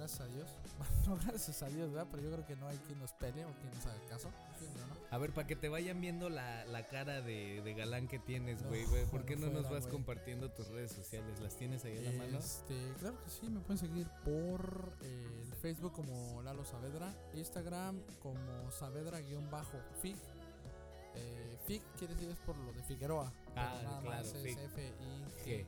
gracias 0.00 0.20
a 0.20 0.26
Dios. 0.28 0.48
no, 1.06 1.16
gracias 1.26 1.62
a 1.62 1.68
Dios, 1.68 1.90
¿verdad? 1.90 2.08
Pero 2.10 2.22
yo 2.22 2.32
creo 2.32 2.46
que 2.46 2.56
no 2.56 2.66
hay 2.66 2.78
quien 2.78 2.98
nos 2.98 3.12
pele 3.12 3.44
o 3.44 3.52
quien 3.52 3.70
nos 3.74 3.86
haga 3.86 4.00
caso. 4.08 4.30
Sí, 4.58 4.66
¿no? 4.76 4.94
¿no? 4.94 5.00
A 5.10 5.18
ver, 5.18 5.32
para 5.32 5.46
que 5.46 5.56
te 5.56 5.68
vayan 5.68 6.00
viendo 6.00 6.30
la, 6.30 6.64
la 6.64 6.88
cara 6.88 7.20
de, 7.20 7.60
de 7.62 7.74
galán 7.74 8.08
que 8.08 8.18
tienes, 8.18 8.62
No, 8.62 8.68
güey, 8.68 8.84
güey. 8.86 9.04
¿Por 9.06 9.24
qué 9.24 9.36
no 9.36 9.48
nos 9.48 9.68
vas 9.70 9.86
compartiendo 9.86 10.50
tus 10.50 10.68
redes 10.68 10.92
sociales? 10.92 11.38
¿Las 11.40 11.56
tienes 11.56 11.84
ahí 11.84 11.98
en 11.98 12.04
la 12.04 12.12
mano? 12.24 12.38
Este, 12.38 12.74
claro 12.98 13.22
que 13.22 13.30
sí, 13.30 13.48
me 13.48 13.60
pueden 13.60 13.78
seguir 13.78 14.06
por 14.24 14.94
eh, 15.02 15.42
el 15.42 15.54
Facebook 15.54 15.92
como 15.92 16.42
Lalo 16.42 16.64
Saavedra, 16.64 17.14
Instagram 17.34 18.00
como 18.22 18.70
Saavedra-Fig. 18.70 20.16
Eh, 21.14 21.58
Fig 21.66 21.82
quiere 21.98 22.14
decir 22.14 22.30
es 22.30 22.38
por 22.38 22.56
lo 22.56 22.72
de 22.72 22.82
Figueroa. 22.84 23.32
Ah, 23.56 23.80
nada 23.82 24.00
claro, 24.00 24.16
más 24.16 24.32
es 24.32 24.42
Fig. 24.42 25.66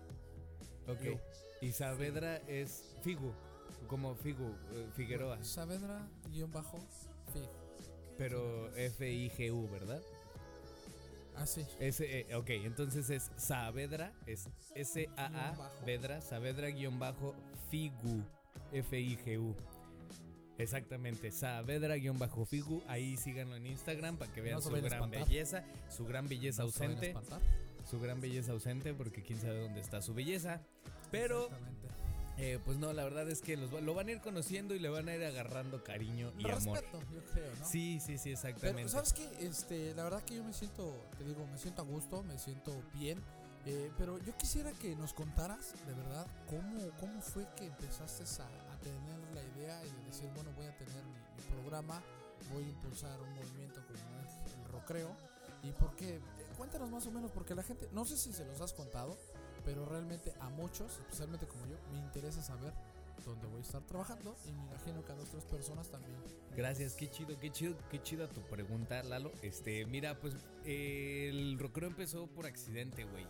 Ok. 0.89 1.03
Yo. 1.03 1.13
Y 1.61 1.71
Saavedra 1.71 2.39
es 2.49 2.97
Figu, 3.03 3.33
como 3.89 4.15
Figu, 4.15 4.55
eh, 4.73 4.89
Figueroa, 4.95 5.43
Saavedra-Fig. 5.43 7.49
pero 8.19 8.75
F-I-G-U, 8.77 9.69
¿verdad? 9.69 10.03
Ah, 11.35 11.47
sí. 11.47 11.65
Ese, 11.81 12.21
eh, 12.21 12.35
ok, 12.37 12.51
entonces 12.51 13.09
es 13.11 13.31
Saavedra, 13.37 14.13
es 14.27 14.49
S-A-A, 14.75 15.29
Guión 15.29 15.59
bajo. 15.59 15.85
Vedra, 15.87 16.21
Saavedra 16.21 16.69
guion 16.69 16.99
bajo 16.99 17.35
Figu, 17.71 18.23
F-I-G-U. 18.73 19.55
Exactamente, 20.59 21.31
Saavedra 21.31 21.97
guion 21.97 22.19
bajo 22.19 22.45
Figu, 22.45 22.83
ahí 22.87 23.17
síganlo 23.17 23.57
en 23.57 23.67
Instagram 23.67 24.19
para 24.19 24.33
que 24.33 24.43
vean 24.43 24.61
su 24.61 24.71
gran 24.71 24.85
espantar. 24.85 25.27
belleza, 25.27 25.65
su 25.89 26.05
gran 26.05 26.29
belleza 26.29 26.63
No 26.63 26.67
ausente, 26.67 27.15
su 27.91 27.99
gran 27.99 28.21
belleza 28.21 28.53
ausente, 28.53 28.95
porque 28.95 29.23
quién 29.23 29.41
sabe 29.41 29.61
dónde 29.61 29.81
está 29.81 30.03
su 30.03 30.13
belleza. 30.15 30.61
Pero 31.11 31.45
Exactamente. 31.45 31.82
Eh, 32.39 32.59
pues 32.65 32.79
no, 32.79 32.93
la 32.93 33.05
verdad 33.05 33.29
es 33.29 33.43
que 33.43 33.57
los, 33.57 33.73
va- 33.75 33.81
lo 33.81 33.95
van 33.95 34.09
a 34.09 34.13
ir 34.13 34.21
conociendo 34.21 34.75
y 34.75 34.79
le 34.79 34.89
van 34.89 35.09
a 35.09 35.15
ir 35.15 35.23
agarrando 35.25 35.85
cariño 35.85 36.33
y 36.39 36.49
amor. 36.51 36.81
Respeto, 36.81 37.01
yo 37.13 37.23
creo, 37.33 37.55
¿no? 37.59 37.65
Sí, 37.67 38.01
sí, 38.01 38.17
sí, 38.19 38.31
Pero, 38.35 38.49
exactamente. 38.49 38.89
¿sabes 38.89 39.13
qué? 39.13 39.29
Este, 39.47 39.95
la 39.95 40.05
verdad 40.05 40.23
que 40.25 40.37
yo 40.37 40.45
me 40.45 40.53
siento, 40.55 40.95
te 41.19 41.25
digo, 41.25 41.47
me 41.47 41.59
siento 41.59 41.83
a 41.83 41.85
gusto, 41.85 42.23
me 42.23 42.39
siento 42.39 42.73
bien. 42.95 43.23
eh, 43.67 43.93
pero 43.99 44.19
yo 44.19 44.37
quisiera 44.37 44.73
que 44.73 44.97
nos 44.97 45.13
contaras, 45.13 45.75
de 45.87 45.95
verdad, 45.95 46.27
cómo, 46.49 46.89
cómo 46.99 47.21
fue 47.21 47.47
que 47.57 47.67
empezaste 47.67 48.25
a, 48.43 48.47
a 48.73 48.79
tener 48.81 49.19
la 49.35 49.43
idea 49.57 49.85
y 49.85 49.91
de 49.91 50.05
decir, 50.07 50.29
bueno, 50.35 50.51
voy 50.57 50.67
a 50.67 50.77
tener 50.77 51.05
mi, 51.05 51.13
mi 51.37 51.43
programa, 51.61 52.03
voy 52.53 52.65
a 52.65 52.69
impulsar 52.69 53.21
un 53.21 53.35
movimiento 53.35 53.81
como 53.87 53.99
es 54.25 54.55
el 54.57 54.65
rocreo. 54.73 55.15
¿Y 55.63 55.71
por 55.71 55.95
qué? 55.95 56.17
Eh, 56.17 56.21
Cuéntanos 56.57 56.91
más 56.91 57.07
o 57.07 57.11
menos, 57.13 57.31
porque 57.31 57.55
la 57.55 57.63
gente, 57.63 57.89
no 57.93 58.05
sé 58.05 58.17
si 58.17 58.33
se 58.33 58.45
los 58.45 58.61
has 58.61 58.73
contado, 58.73 59.17
pero 59.65 59.85
realmente 59.87 60.33
a 60.41 60.49
muchos, 60.51 60.99
especialmente 61.01 61.47
como 61.47 61.67
yo, 61.67 61.77
me 61.93 61.99
interesa 61.99 62.43
saber 62.43 62.73
dónde 63.25 63.47
voy 63.47 63.59
a 63.59 63.63
estar 63.63 63.83
trabajando 63.83 64.37
y 64.49 64.53
me 64.53 64.63
imagino 64.65 65.05
que 65.05 65.13
a 65.13 65.15
otras 65.15 65.45
personas 65.45 65.89
también. 65.89 66.17
Gracias, 66.57 66.95
qué 66.95 67.09
chido, 67.09 67.39
qué 67.39 67.51
chido, 67.51 67.77
qué 67.91 68.03
chida 68.03 68.29
tu 68.29 68.41
pregunta, 68.43 69.03
Lalo. 69.05 69.31
Este, 69.43 69.87
mira, 69.87 70.19
pues 70.19 70.35
eh, 70.65 71.29
el 71.31 71.59
rockero 71.59 71.87
empezó 71.87 72.27
por 72.27 72.47
accidente, 72.47 73.05
güey. 73.05 73.25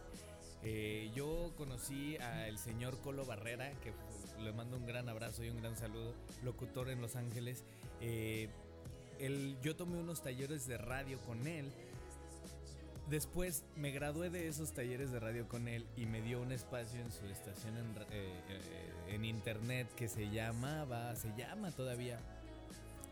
Eh, 0.65 1.11
yo 1.15 1.53
conocí 1.57 2.17
al 2.19 2.57
señor 2.59 2.99
Colo 3.01 3.27
Barrera, 3.27 3.71
que 3.81 3.93
le 4.43 4.53
mando 4.53 4.77
un 4.77 4.87
gran 4.87 5.09
abrazo 5.09 5.45
y 5.45 5.51
un 5.51 5.59
gran 5.59 5.77
saludo, 5.77 6.15
locutor 6.43 6.89
en 6.89 7.01
Los 7.03 7.17
Ángeles. 7.17 7.65
Eh, 8.01 8.49
él- 9.19 9.59
yo 9.61 9.77
tomé 9.77 9.99
unos 9.99 10.23
talleres 10.23 10.67
de 10.67 10.79
radio 10.79 11.19
con 11.27 11.47
él. 11.47 11.71
Después 13.13 13.63
me 13.77 13.91
gradué 13.91 14.31
de 14.31 14.49
esos 14.49 14.73
talleres 14.73 15.13
de 15.13 15.21
radio 15.21 15.47
con 15.47 15.69
él 15.69 15.85
y 15.99 16.07
me 16.07 16.23
dio 16.23 16.41
un 16.41 16.51
espacio 16.51 16.99
en 16.99 17.13
su 17.13 17.27
estación 17.27 17.77
en, 17.77 17.85
eh, 18.11 18.33
eh, 18.49 19.15
en 19.15 19.27
internet 19.27 19.87
que 19.95 20.09
se 20.09 20.31
llamaba, 20.31 21.15
se 21.15 21.29
llama 21.37 21.73
todavía 21.73 22.19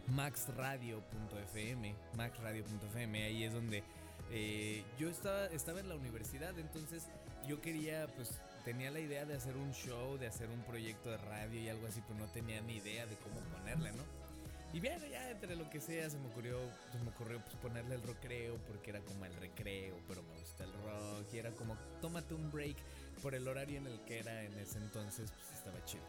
maxradio.fm, 0.07 1.95
maxradio.fm, 2.17 3.25
ahí 3.25 3.45
es 3.45 3.53
donde 3.53 3.83
eh, 4.31 4.85
yo 4.99 5.11
estaba, 5.11 5.45
estaba 5.49 5.81
en 5.81 5.91
la 5.91 5.97
universidad, 5.97 6.59
entonces 6.59 7.07
yo 7.47 7.61
quería, 7.61 8.07
pues 8.17 8.41
tenía 8.65 8.91
la 8.91 9.01
idea 9.01 9.27
de 9.27 9.35
hacer 9.35 9.55
un 9.55 9.71
show, 9.75 10.17
de 10.17 10.29
hacer 10.29 10.49
un 10.49 10.63
proyecto 10.63 11.11
de 11.11 11.19
radio 11.19 11.61
y 11.61 11.69
algo 11.69 11.87
así, 11.87 12.03
pero 12.09 12.19
no 12.21 12.27
tenía 12.33 12.63
ni 12.63 12.77
idea 12.77 13.05
de 13.05 13.17
cómo 13.17 13.39
ponerle, 13.55 13.93
¿no? 13.93 14.30
Y 14.73 14.81
bien, 14.81 15.01
ya 15.11 15.31
entre 15.31 15.57
lo 15.57 15.69
que 15.69 15.81
sea 15.81 16.09
se 16.09 16.19
me 16.19 16.29
ocurrió, 16.29 16.59
se 16.93 16.99
me 16.99 17.11
ocurrió 17.11 17.41
pues 17.45 17.57
ponerle 17.57 17.97
el 17.97 18.03
recreo 18.03 18.57
porque 18.69 18.91
era 18.91 19.01
como 19.01 19.25
el 19.25 19.35
recreo, 19.35 19.97
pero 20.07 20.23
me 20.23 20.39
gusta 20.39 20.65
el 20.65 20.73
rock 20.73 21.35
y 21.35 21.39
era 21.39 21.51
como 21.53 21.77
tómate 22.01 22.35
un 22.35 22.51
break 22.51 22.77
por 23.21 23.35
el 23.35 23.49
horario 23.49 23.79
en 23.79 23.87
el 23.87 24.01
que 24.05 24.21
era 24.21 24.45
en 24.45 24.53
ese 24.59 24.79
entonces, 24.79 25.33
pues 25.33 25.59
estaba 25.59 25.85
chido. 25.85 26.05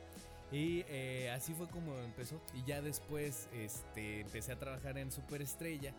Y 0.51 0.83
eh, 0.89 1.31
así 1.31 1.53
fue 1.53 1.67
como 1.69 1.97
empezó. 1.99 2.41
Y 2.53 2.63
ya 2.65 2.81
después 2.81 3.47
este, 3.53 4.21
empecé 4.21 4.51
a 4.51 4.59
trabajar 4.59 4.97
en 4.97 5.11
Superestrella. 5.11 5.93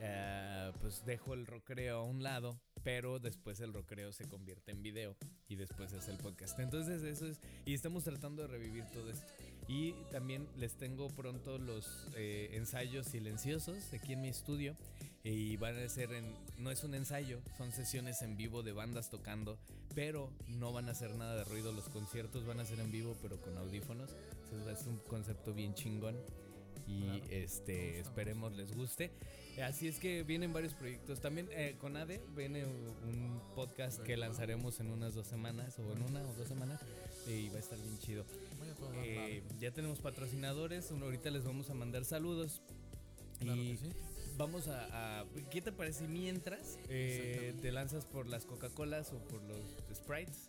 Eh, 0.00 0.72
pues 0.80 1.04
dejo 1.04 1.34
el 1.34 1.46
recreo 1.46 1.98
a 1.98 2.02
un 2.02 2.22
lado, 2.22 2.60
pero 2.82 3.20
después 3.20 3.60
el 3.60 3.72
recreo 3.72 4.12
se 4.12 4.28
convierte 4.28 4.72
en 4.72 4.82
video 4.82 5.16
y 5.46 5.54
después 5.54 5.92
es 5.92 6.08
el 6.08 6.18
podcast. 6.18 6.58
Entonces 6.58 7.02
eso 7.02 7.26
es, 7.26 7.40
y 7.64 7.74
estamos 7.74 8.02
tratando 8.02 8.42
de 8.42 8.48
revivir 8.48 8.84
todo 8.86 9.10
esto. 9.10 9.32
Y 9.68 9.92
también 10.10 10.46
les 10.56 10.74
tengo 10.74 11.08
pronto 11.08 11.58
los 11.58 12.08
eh, 12.16 12.50
ensayos 12.52 13.06
silenciosos 13.06 13.92
aquí 13.92 14.12
en 14.12 14.22
mi 14.22 14.28
estudio. 14.28 14.76
Y 15.24 15.56
van 15.56 15.78
a 15.78 15.88
ser 15.88 16.12
en, 16.12 16.34
no 16.58 16.72
es 16.72 16.82
un 16.82 16.94
ensayo, 16.94 17.40
son 17.56 17.70
sesiones 17.70 18.22
en 18.22 18.36
vivo 18.36 18.64
de 18.64 18.72
bandas 18.72 19.08
tocando, 19.08 19.56
pero 19.94 20.30
no 20.48 20.72
van 20.72 20.88
a 20.88 20.92
hacer 20.92 21.14
nada 21.14 21.36
de 21.36 21.44
ruido. 21.44 21.72
Los 21.72 21.88
conciertos 21.88 22.44
van 22.44 22.58
a 22.58 22.64
ser 22.64 22.80
en 22.80 22.90
vivo, 22.90 23.16
pero 23.22 23.40
con 23.40 23.56
audífonos. 23.56 24.10
Entonces 24.44 24.80
es 24.80 24.86
un 24.86 24.98
concepto 24.98 25.54
bien 25.54 25.74
chingón. 25.74 26.16
Y 26.88 27.02
Claro, 27.02 27.24
este, 27.30 28.00
esperemos 28.00 28.52
les 28.56 28.74
guste. 28.74 29.12
Así 29.62 29.86
es 29.86 29.98
que 29.98 30.24
vienen 30.24 30.52
varios 30.52 30.74
proyectos. 30.74 31.20
También 31.20 31.48
eh, 31.52 31.76
con 31.78 31.96
Ade 31.96 32.20
viene 32.34 32.64
un 32.64 33.40
podcast 33.54 34.00
que 34.00 34.16
lanzaremos 34.16 34.80
en 34.80 34.90
unas 34.90 35.14
dos 35.14 35.26
semanas, 35.26 35.78
o 35.78 35.92
en 35.92 36.02
una 36.02 36.22
o 36.22 36.34
dos 36.34 36.48
semanas. 36.48 36.80
Y 37.26 37.48
va 37.50 37.56
a 37.56 37.60
estar 37.60 37.78
bien 37.80 37.98
chido. 37.98 38.24
Eh, 38.94 39.42
ya 39.60 39.70
tenemos 39.70 39.98
patrocinadores. 40.00 40.90
uno- 40.90 41.06
ahorita 41.06 41.30
les 41.30 41.44
vamos 41.44 41.70
a 41.70 41.74
mandar 41.74 42.04
saludos. 42.04 42.62
Claro 43.38 43.60
y 43.60 43.72
que 43.72 43.76
sí. 43.78 43.92
vamos 44.36 44.68
a, 44.68 45.20
a- 45.20 45.24
¿Qué 45.50 45.60
te 45.62 45.72
parece 45.72 46.06
mientras 46.08 46.78
eh, 46.88 47.54
te 47.60 47.72
lanzas 47.72 48.04
por 48.06 48.26
las 48.26 48.44
Coca-Colas 48.44 49.12
o 49.12 49.18
por 49.18 49.42
los 49.42 49.60
Sprites? 49.96 50.48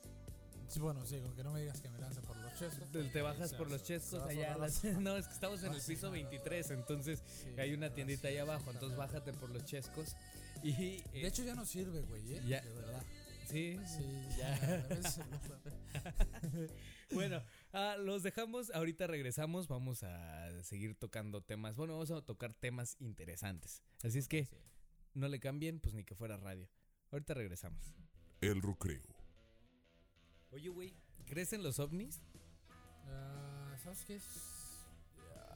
Sí, 0.68 0.80
bueno, 0.80 1.06
sí, 1.06 1.20
con 1.20 1.36
que 1.36 1.44
no 1.44 1.52
me 1.52 1.62
digas 1.62 1.82
que 1.82 1.90
me 1.90 2.00
lance 2.00 2.22
por 2.22 2.36
los 2.38 2.52
chescos. 2.58 2.92
Te, 2.92 3.04
te 3.04 3.22
bajas 3.22 3.54
por 3.54 3.70
los 3.70 3.84
chescos 3.84 4.22
allá. 4.24 4.58
las- 4.58 4.84
la- 4.84 4.92
no, 5.00 5.18
es 5.18 5.28
que 5.28 5.34
estamos 5.34 5.60
en 5.64 5.74
el 5.74 5.82
piso 5.82 6.02
sonar 6.08 6.20
la- 6.20 6.30
23, 6.30 6.72
entonces 6.72 7.22
Sí, 7.44 7.60
hay 7.60 7.74
una 7.74 7.94
tiendita 7.94 8.28
ahí 8.30 8.38
abajo. 8.38 8.72
Entonces 8.72 8.98
bájate 8.98 9.34
por 9.34 9.50
los 9.52 9.64
chescos. 9.66 10.16
Y, 10.64 10.72
eh, 10.72 11.04
De 11.14 11.28
hecho, 11.28 11.44
ya 11.44 11.56
no 11.56 11.66
sirve, 11.66 12.02
güey, 12.02 12.34
¿eh? 12.36 12.42
ya. 12.48 12.62
De 12.62 12.74
verdad. 12.74 13.04
Sí, 13.48 13.80
Sí, 13.86 14.28
Ya. 14.38 14.60
ya. 14.60 14.74
a 14.84 14.88
veces 14.88 15.14
se 15.14 15.24
me- 16.52 16.70
Bueno, 17.16 17.42
ah, 17.74 17.96
los 18.00 18.24
dejamos. 18.24 18.70
Ahorita 18.72 19.08
regresamos. 19.08 19.68
Vamos 19.68 20.04
a 20.04 20.64
seguir 20.64 20.96
tocando 20.96 21.42
temas. 21.42 21.76
Bueno, 21.76 21.94
vamos 21.94 22.12
a 22.12 22.22
tocar 22.22 22.54
temas 22.54 22.98
interesantes. 23.00 23.84
Así 24.04 24.20
es 24.20 24.28
que 24.28 24.46
Sí. 24.46 24.58
no 25.14 25.28
le 25.28 25.40
cambien, 25.40 25.80
pues 25.80 25.94
ni 25.96 26.04
que 26.04 26.16
fuera 26.16 26.38
radio. 26.38 26.68
Ahorita 27.12 27.34
regresamos. 27.36 27.94
El 28.42 28.62
Recreo. 28.62 29.02
Oye, 30.52 30.70
güey, 30.70 30.94
¿crees 31.26 31.54
en 31.54 31.64
los 31.64 31.80
ovnis? 31.80 32.22
Ah, 33.08 33.76
¿Sabes 33.84 34.04
qué 34.06 34.16
es? 34.16 34.24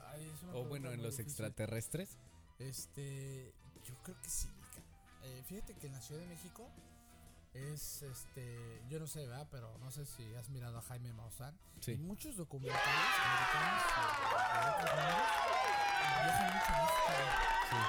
Ay, 0.08 0.25
es 0.34 0.44
una 0.44 0.53
O 0.53 0.65
bueno, 0.65 0.91
en 0.91 1.01
los 1.01 1.17
difícil. 1.17 1.29
extraterrestres. 1.32 2.17
Este, 2.60 3.53
yo 3.84 3.96
creo 4.03 4.20
que 4.22 4.29
sí. 4.29 4.48
Eh, 5.24 5.44
fíjate 5.48 5.75
que 5.75 5.88
en 5.88 5.94
la 5.94 6.01
Ciudad 6.01 6.22
de 6.22 6.27
México 6.27 6.70
es, 7.57 8.01
este, 8.03 8.81
yo 8.89 8.99
no 8.99 9.07
sé, 9.07 9.27
¿verdad? 9.27 9.47
Pero 9.51 9.77
no 9.79 9.91
sé 9.91 10.05
si 10.05 10.23
has 10.35 10.49
mirado 10.49 10.77
a 10.77 10.81
Jaime 10.81 11.13
Maussan. 11.13 11.57
Sí. 11.81 11.93
Y 11.93 11.97
muchos 11.97 12.35
documentales 12.35 12.83
americanos 12.85 13.83
viajan 16.23 16.53
mucho 16.53 16.71
güey. 16.73 17.87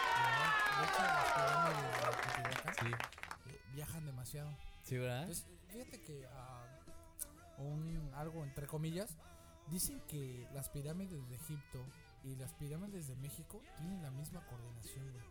De 0.79 0.85
hecho, 0.85 1.03
los 1.03 1.33
programas 1.33 1.75
de 1.77 1.83
Sí. 2.81 2.87
eh, 3.51 3.61
viajan 3.75 4.07
demasiado. 4.07 4.51
Sí, 4.85 4.97
¿verdad? 4.99 5.21
Entonces, 5.23 5.47
fíjate 5.69 6.01
que 6.03 6.27
ah, 6.33 6.65
un, 7.59 8.13
algo 8.15 8.45
entre 8.45 8.67
comillas, 8.67 9.17
dicen 9.69 10.01
que 10.09 10.49
las 10.55 10.69
pirámides 10.69 11.29
de 11.29 11.35
Egipto 11.37 11.85
y 12.25 12.37
las 12.37 12.53
pirámides 12.55 13.09
de 13.09 13.17
México 13.17 13.61
tienen 13.77 14.03
la 14.03 14.11
misma 14.11 14.41
coordinación, 14.47 15.11
güey. 15.13 15.25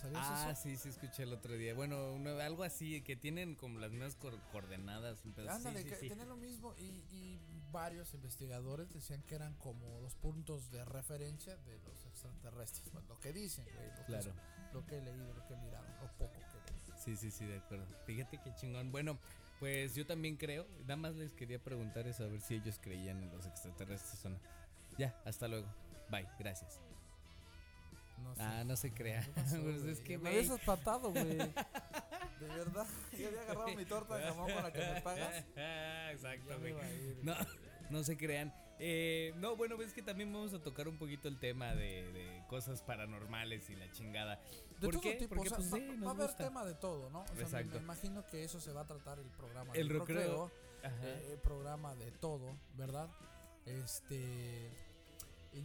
¿Sabías 0.00 0.22
Ah, 0.24 0.50
eso? 0.52 0.62
sí, 0.62 0.76
sí, 0.76 0.88
escuché 0.88 1.24
el 1.24 1.32
otro 1.32 1.54
día. 1.54 1.74
Bueno, 1.74 2.12
una- 2.14 2.44
algo 2.44 2.62
así, 2.64 3.02
que 3.02 3.16
tienen 3.16 3.54
como 3.54 3.78
las 3.78 3.90
mismas 3.90 4.14
cor- 4.16 4.40
coordenadas. 4.52 5.18
Sí, 5.20 5.32
Ándale, 5.48 5.82
sí, 5.82 5.88
que 5.90 5.96
sí. 5.96 6.06
tienen 6.06 6.28
lo 6.28 6.36
mismo 6.36 6.74
y, 6.78 6.84
y 7.12 7.40
varios 7.70 8.14
investigadores 8.14 8.92
decían 8.92 9.22
que 9.22 9.34
eran 9.34 9.54
como 9.54 10.00
los 10.00 10.14
puntos 10.14 10.70
de 10.70 10.84
referencia 10.84 11.56
de 11.56 11.78
los 11.80 12.04
extraterrestres. 12.06 12.88
Pues, 12.90 13.04
lo 13.08 13.18
que 13.20 13.32
dicen, 13.32 13.64
güey, 13.74 13.88
lo, 13.98 14.04
Claro. 14.06 14.32
que, 14.32 14.72
lo 14.74 14.86
que 14.86 14.96
he 14.98 15.02
leído, 15.02 15.32
lo 15.34 15.46
que 15.46 15.54
he 15.54 15.56
mirado, 15.58 15.86
o 16.02 16.08
poco 16.18 16.32
que 16.66 16.72
leído. 16.72 16.96
Sí, 16.98 17.16
sí, 17.16 17.30
sí, 17.30 17.44
de 17.44 17.58
acuerdo. 17.58 17.86
Fíjate 18.06 18.40
qué 18.42 18.54
chingón. 18.54 18.90
Bueno, 18.92 19.18
pues 19.58 19.94
yo 19.94 20.06
también 20.06 20.36
creo. 20.36 20.66
Nada 20.82 20.96
más 20.96 21.14
les 21.14 21.32
quería 21.34 21.58
preguntar 21.62 22.06
eso, 22.06 22.24
a 22.24 22.28
ver 22.28 22.40
si 22.40 22.54
ellos 22.54 22.78
creían 22.80 23.22
en 23.22 23.30
los 23.30 23.44
extraterrestres 23.46 24.24
o 24.24 24.30
no. 24.30 24.38
Ya, 24.98 25.14
hasta 25.26 25.46
luego. 25.48 25.66
Bye, 26.10 26.26
gracias. 26.38 26.80
No 28.22 28.34
sé. 28.34 28.42
Ah, 28.42 28.64
no 28.64 28.76
se 28.76 28.92
crea. 28.92 29.22
¿Qué 29.22 29.30
pasó, 29.32 29.56
Pues 29.62 29.80
güey? 29.82 29.92
es 29.92 30.00
que, 30.00 30.18
me 30.18 30.30
güey. 30.30 30.38
habías 30.38 30.58
espantado, 30.60 31.10
güey. 31.10 31.24
De 32.40 32.46
verdad, 32.48 32.86
yo 33.18 33.28
había 33.28 33.42
agarrado 33.42 33.76
mi 33.76 33.84
torta 33.84 34.16
de 34.16 34.24
jamón 34.24 34.50
con 34.50 34.62
la 34.62 34.72
que 34.72 34.78
me 34.78 35.00
pagas. 35.02 35.44
A 35.56 36.12
ir. 36.14 37.18
No, 37.22 37.34
no 37.90 38.02
se 38.02 38.16
crean. 38.16 38.54
Eh, 38.78 39.34
no, 39.36 39.56
bueno, 39.56 39.76
ves 39.76 39.92
que 39.92 40.00
también 40.02 40.32
vamos 40.32 40.54
a 40.54 40.62
tocar 40.62 40.88
un 40.88 40.96
poquito 40.96 41.28
el 41.28 41.38
tema 41.38 41.74
de, 41.74 42.10
de 42.12 42.42
cosas 42.48 42.80
paranormales 42.82 43.68
y 43.68 43.76
la 43.76 43.90
chingada. 43.92 44.40
De 44.78 44.86
¿Por 44.86 44.92
todo 44.94 45.02
qué? 45.02 45.16
tipo, 45.16 45.34
Porque 45.34 45.48
o 45.48 45.50
sea, 45.50 45.58
pues 45.58 45.72
va, 45.72 45.76
sí, 45.76 45.86
va 45.88 45.94
nos 45.96 46.06
a 46.08 46.10
haber 46.24 46.34
tema 46.36 46.64
de 46.64 46.74
todo, 46.74 47.10
¿no? 47.10 47.20
O 47.20 47.26
sea, 47.26 47.34
me- 47.36 47.42
Exacto. 47.42 47.74
Me, 47.74 47.82
imagino 47.82 48.24
que 48.26 48.42
eso 48.42 48.58
se 48.58 48.72
va 48.72 48.80
a 48.82 48.86
tratar 48.86 49.18
el 49.18 49.28
programa 49.28 49.72
El 49.74 49.90
recreo. 49.90 50.50
el 51.30 51.38
programa 51.40 51.94
de 51.96 52.10
todo, 52.10 52.56
¿verdad? 52.78 53.10
Este 53.66 54.70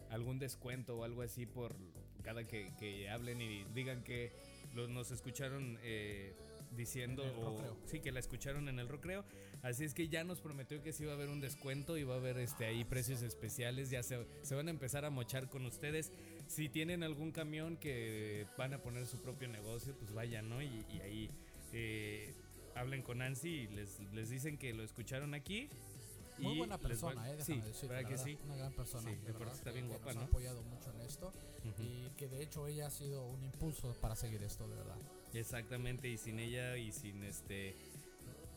algún 0.09 0.38
descuento 0.38 0.97
o 0.97 1.05
algo 1.05 1.21
así 1.21 1.45
por 1.45 1.76
cada 2.23 2.47
que, 2.47 2.73
que 2.79 3.11
hablen 3.11 3.43
y 3.43 3.64
digan 3.75 4.02
que 4.02 4.33
los, 4.75 4.88
nos 4.88 5.11
escucharon 5.11 5.79
eh, 5.83 6.33
diciendo 6.77 7.23
o 7.41 7.77
sí 7.87 8.00
que 8.00 8.12
la 8.12 8.21
escucharon 8.21 8.69
en 8.69 8.79
el 8.79 8.89
recreo. 8.89 9.25
Así 9.62 9.85
es 9.85 9.95
que 9.95 10.09
ya 10.09 10.25
nos 10.25 10.41
prometió 10.41 10.83
que 10.83 10.93
sí 10.93 11.03
iba 11.03 11.12
a 11.12 11.17
haber 11.17 11.29
un 11.29 11.41
descuento 11.41 11.99
y 11.99 12.05
va 12.05 12.15
a 12.15 12.19
haber 12.19 12.39
este 12.39 12.65
ahí 12.65 12.85
precios 12.85 13.23
especiales. 13.23 13.91
Ya 13.91 14.03
se, 14.03 14.27
se 14.43 14.55
van 14.55 14.69
a 14.69 14.71
empezar 14.71 15.05
a 15.05 15.11
mochar 15.11 15.49
con 15.49 15.67
ustedes. 15.67 16.12
Si 16.47 16.69
tienen 16.69 17.03
algún 17.03 17.33
camión 17.33 17.77
que 17.77 18.47
van 18.57 18.73
a 18.75 18.79
poner 18.79 19.07
su 19.07 19.21
propio 19.21 19.49
negocio 19.49 19.95
pues 19.99 20.12
vayan 20.12 20.49
no 20.49 20.62
y, 20.62 20.85
y 20.93 21.00
ahí 21.00 21.31
eh, 21.73 22.35
hablen 22.75 23.03
con 23.03 23.19
Nancy 23.19 23.49
y 23.49 23.67
les, 23.69 24.00
les 24.12 24.31
dicen 24.31 24.59
que 24.59 24.73
lo 24.73 24.83
escucharon 24.83 25.35
aquí 25.35 25.69
Muy 26.41 26.55
y 26.55 26.59
buena 26.59 26.77
va- 26.77 26.83
persona, 26.83 27.31
eh, 27.31 27.37
sí, 27.45 27.55
déjame 27.55 27.71
¿verdad 27.89 27.91
la 27.91 27.99
que 28.09 28.15
verdad, 28.15 28.25
sí? 28.25 28.39
Una 28.45 28.57
gran 28.57 28.73
persona. 28.73 29.11
Sí, 29.11 29.17
de 29.17 29.33
verdad, 29.33 29.55
está 29.55 29.65
que- 29.65 29.73
bien 29.73 29.85
que 29.87 29.91
guapa, 29.93 30.07
nos 30.07 30.15
¿no? 30.17 30.21
ha 30.21 30.25
apoyado 30.25 30.63
mucho 30.63 30.91
en 30.91 31.01
esto 31.03 31.33
y 31.79 32.11
que 32.17 32.29
de 32.29 32.43
hecho 32.43 32.67
ella 32.67 32.87
ha 32.87 32.91
sido 32.91 33.27
un 33.27 33.45
impulso 33.45 33.95
para 34.01 34.17
seguir 34.17 34.43
esto, 34.43 34.67
de 34.69 34.77
verdad. 34.77 34.97
Exactamente, 35.33 36.09
y 36.09 36.19
sin 36.19 36.39
ella 36.41 36.77
y 36.77 36.93
sin 36.93 37.23
este, 37.25 37.77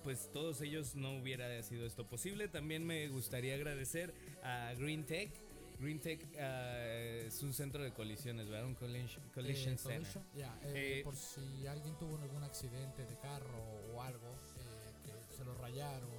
pues 0.04 0.30
todos 0.34 0.62
ellos 0.62 0.96
no 0.96 1.18
hubiera 1.18 1.62
sido 1.63 1.86
esto 1.86 2.08
posible. 2.08 2.48
También 2.48 2.86
me 2.86 3.08
gustaría 3.10 3.56
agradecer 3.56 4.13
a 4.44 4.74
Green 4.78 5.06
Tech. 5.06 5.32
Green 5.80 6.00
Tech 6.00 6.20
ah, 6.40 6.78
es 7.25 7.42
un 7.44 7.52
centro 7.54 7.84
de 7.84 7.92
colisiones, 7.92 8.48
¿verdad? 8.48 8.68
Un 8.68 8.75
collision, 8.75 9.24
collision 9.34 9.74
Eh, 9.74 9.78
center. 9.78 9.98
collision, 10.02 10.24
ya, 10.36 10.60
eh, 10.63 11.00
Eh, 11.00 11.04
por 11.04 11.16
si 11.16 11.68
alguien 11.68 11.98
tuvo 11.98 12.18
algún 12.18 12.44
accidente 12.44 13.06
de 13.06 13.18
carro 13.18 13.63
o 13.94 14.02
algo, 14.02 14.30
eh, 14.60 14.94
que 15.04 15.36
se 15.36 15.44
lo 15.44 15.54
rayaron 15.56 16.10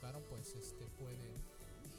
o 0.00 0.06
chocaron, 0.06 0.22
pues 0.28 0.54
este 0.54 0.86
pueden 0.98 1.34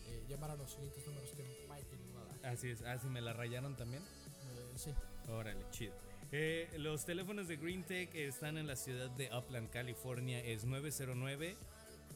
eh, 0.07 0.23
llamar 0.27 0.51
a 0.51 0.55
los 0.55 0.71
siguientes 0.71 1.05
números 1.05 1.29
que 1.31 1.43
Mikey 1.67 1.99
les 1.99 2.15
va 2.15 2.21
a 2.21 2.25
dar. 2.25 2.53
Así 2.53 2.69
es, 2.69 2.81
ah, 2.81 2.97
si 2.97 3.07
me 3.07 3.21
la 3.21 3.33
rayaron 3.33 3.75
también. 3.75 4.03
Eh, 4.03 4.73
sí, 4.75 4.91
Órale, 5.29 5.63
chido. 5.71 5.93
Eh, 6.31 6.69
los 6.77 7.05
teléfonos 7.05 7.47
de 7.47 7.57
Green 7.57 7.83
Tech 7.83 8.13
están 8.15 8.57
en 8.57 8.65
la 8.65 8.75
ciudad 8.75 9.09
de 9.11 9.29
Upland, 9.35 9.69
California. 9.69 10.39
Es 10.39 10.65
909 10.65 11.55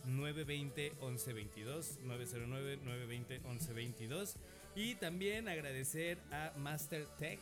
920 0.06 0.92
1122 1.01 2.00
909 2.01 2.77
920 2.77 3.39
1122 3.39 4.36
y 4.75 4.96
también 4.96 5.48
agradecer 5.48 6.18
a 6.32 6.54
Master 6.58 7.08
Tech 7.18 7.39